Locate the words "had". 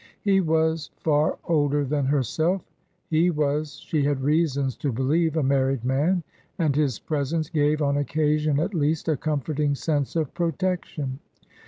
4.03-4.19